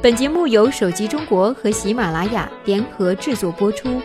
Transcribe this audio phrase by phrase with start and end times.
[0.00, 4.00] 本节目由手机中国和喜马拉雅联合制作播出。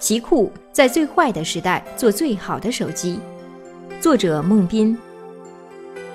[0.00, 3.20] 奇酷在最坏的时代做最好的手机，
[4.00, 4.98] 作者孟斌。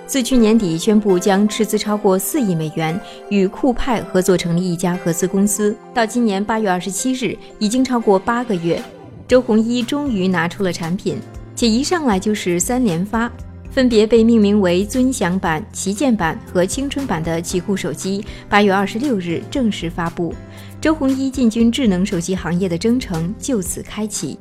[0.05, 2.99] 自去年底宣布将斥资超过四亿美元
[3.29, 8.83] 与酷派合作成立一家合资公司，到今年八月二十七日，已经超过八个月，
[9.29, 11.17] 周鸿祎终于拿出了产品，
[11.55, 13.31] 且一上来就是三连发。
[13.73, 20.31] 分别被命名为尊享版、旗舰版和青春版的奇酷手机，八月二十六日正式发布。
[20.79, 24.37] 周鸿祎进军智能手机行业的征程就此开启。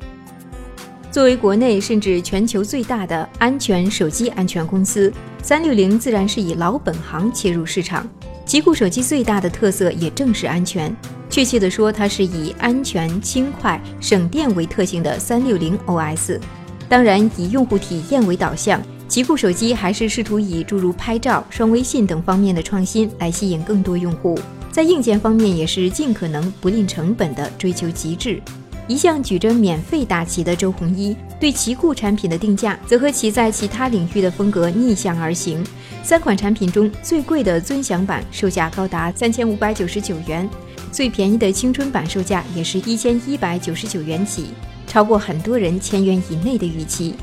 [1.10, 5.10] 作为国内甚至全球最大的安全手机安全公司，
[5.42, 8.06] 三六零自然是以老本行切入市场。
[8.44, 10.94] 奇酷手机最大的特色也正是安全，
[11.30, 16.38] 确切地说，它是以安全、轻快、省电为特性的三六零 OS。
[16.86, 18.78] 当然，以用户体验为导向。
[19.12, 24.38] 奇酷手机还是试图以诸如拍照、双微信等方面的创新来吸引更多用户，
[24.70, 28.41] 在硬件方面也是尽可能不吝成本的追求极致。
[28.88, 35.62] 一向举着免费大旗的周鸿祎，对奇酷产品的定价则和其在其他领域的风格逆向而行。
[36.02, 40.48] 三款产品中最贵的尊享版售价高达三千五百九十九元，
[40.91, 44.47] 最便宜的青春版售价也是一千一百九十九元起，
[44.86, 47.14] 超过很多人千元以内的预期。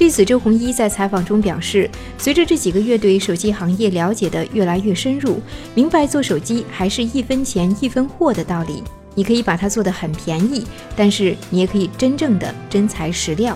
[0.00, 5.38] 对此，周鸿祎在采访中表示，随着这几个月对手机行业了解的越来越深入，
[5.74, 8.82] 明白做手机还是一分钱一分货的道理。
[9.14, 10.64] 你可以把它做得很便宜，
[10.96, 13.54] 但是你也可以真正的真材实料。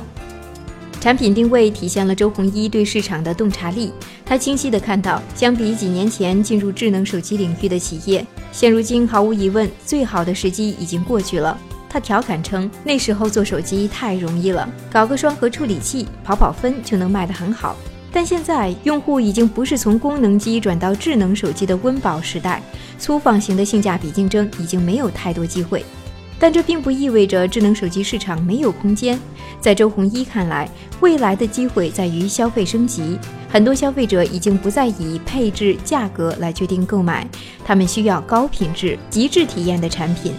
[1.00, 3.90] 产品定位体现了周鸿祎对市场的洞察力，
[4.26, 8.22] 他清晰地看到，相比几年前进入智能手机领域的企业，
[8.52, 11.58] 现如今毫无疑问，最好的时机已经过去了。
[11.94, 17.76] 他调侃称：“那时候做手机太容易了，搞个双核处理器，跑跑分就能卖得很好。
[18.10, 22.60] 但现在，用户已经不是从功能机转到智能手机的温饱时代，
[22.98, 25.84] 粗放型的性价比竞争已经没有太多机会。
[26.36, 29.16] 但这并不意味着智能手机市场没有空间。
[29.60, 30.68] 在周鸿祎看来，
[30.98, 33.16] 未来的机会在于消费升级。
[33.48, 37.24] 很多消费者已经不再以配置、价格来决定购买，
[37.64, 40.34] 他们需要高品质、极致体验的产品。”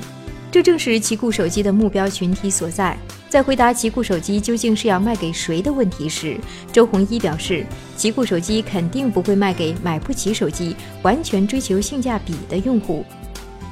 [0.56, 2.98] 这正是奇酷手机的目标群体所在。
[3.28, 6.38] 在回答奇酷手机究竟是要卖给谁的问题时，
[6.72, 7.66] 周鸿祎表示，
[7.98, 13.04] 奇酷手机肯定不会卖给买不起手机、完全追求性价比的用户。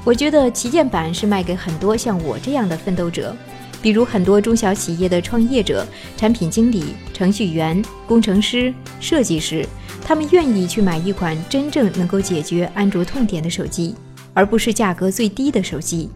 [0.03, 3.33] 我觉得旗舰版是卖给很多像我这样的奋斗者，
[3.81, 9.65] 比如很多中小企业的创业者、产品经理、程序员、工程师、设计师，
[10.03, 13.95] 他们愿意去买一款真正能够解决安卓痛点的手机，
[14.33, 16.09] 而不是价格最低的手机。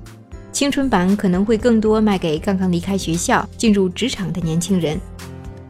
[0.57, 4.99] 青春版可能会更多卖给刚刚离开学校进入职场的年轻人。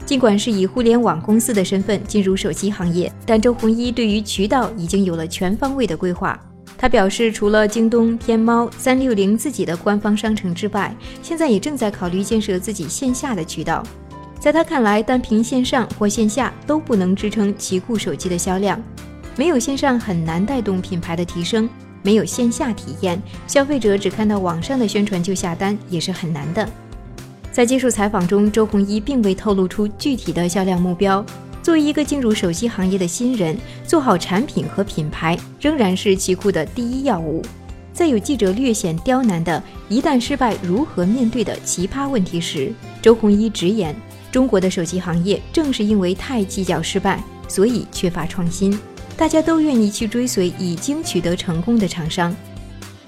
[0.05, 6.39] 尽管是以互联网公司的身份进入手机行业，但周鸿祎对于渠道已经有了全方位的规划。
[6.77, 13.83] 他表示，除了京东、天猫、三六零自己的官方商城之外，现在也正在考虑建设自己线下的渠道。
[14.39, 18.81] 在他看来，单凭线上或线下都不能支撑奇酷手机的销量，
[19.35, 21.69] 没有线上很难带动品牌的提升。
[22.07, 26.65] 没有线下体验，消费者只看到网上的宣传就下单也是很难的。
[27.51, 31.21] 在接受采访中，周鸿祎并未透露出具体的销量目标。
[31.61, 37.43] 作为一个进入手机行业的新人，做好产品和品牌仍然是奇酷的第一要务。
[37.91, 43.93] 在有记者略显刁难的“一旦失败如何面对”的奇葩问题时，周鸿祎直言
[44.31, 48.79] ：“中国的手机行业正是因为太计较失败，所以缺乏创新。”
[49.17, 52.33] 大家都愿意去追随已经取得成功的厂商。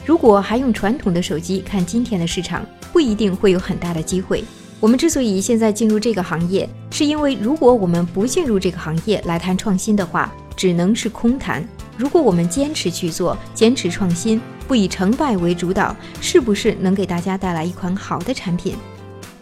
[0.03, 4.43] 如果还用传统的手机看今天的市场，不一定会有很大的机会。
[4.79, 11.63] 我们之所以现在进入这个行业，是因为如果我们不进入这个行业来谈创新的话，只能是空谈。
[11.95, 18.75] 如果我们坚持去做，坚持创新，不以成败为主导，是不是能给大家带来一款好的产品？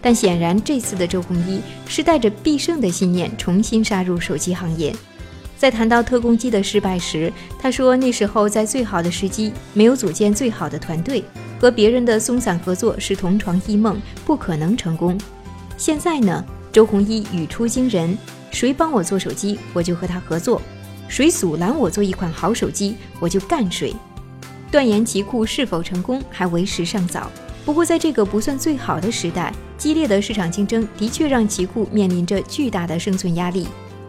[0.01, 4.93] 但显然，这次的周鸿祎是带着必胜的信念重新杀入手机行业。
[5.57, 11.23] 在谈到特工机的失败时，他说：“那时候在最好的时机，没有组建最好的团队，
[11.59, 15.19] 和别人的松散合作是同床异梦，不可能成功。
[15.75, 18.15] 现在呢，周鸿祎语出惊人，
[18.51, 20.61] 谁帮我做手机，我就和他合作；
[21.07, 23.95] 谁阻拦我做一款好手机，我就干谁。
[24.69, 27.31] 断言奇酷是否成功还为时尚早。
[27.65, 33.67] 不过，在这个不算最好的时代，激烈的市场竞争的确让奇酷面临着巨大的生存压力。”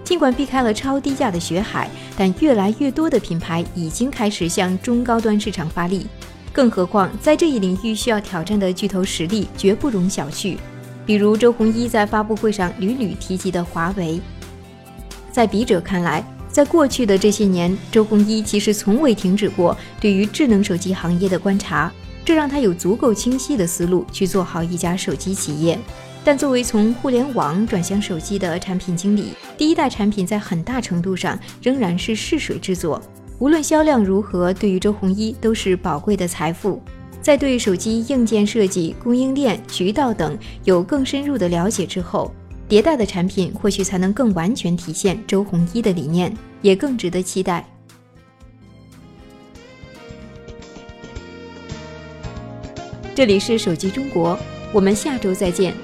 [0.08, 6.06] 尽管避开了超低价的血海，但越来越多的品牌已经开始向中高端市场发力。
[6.50, 10.56] 更何况，在这一领域需要挑战的巨头实力绝不容小觑。
[11.05, 14.19] 比如周鸿祎在发布会上屡屡提及的华为。
[15.31, 21.93] 在笔者看来，在过去的这些年，周鸿祎其实从未停止过对于智能手机行业的观察，
[22.25, 25.78] 这让他有足够清晰的思路去做好一家手机企业。
[26.25, 33.00] 但作为从互联网转向手机的产品经理，第一代产品在很大程度上仍然是试水之作。
[33.38, 36.82] 无论销量如何，对于周鸿祎都是宝贵的财富。
[37.23, 42.31] 在对手机硬件设计、供应链、渠道等有更深入的了解之后，
[42.69, 47.67] 迭代的产品或许才能更完全体现周鸿祎的理念，也更值得期待。
[53.14, 54.38] 这里是手机中国，
[54.73, 55.75] 我们下周再见。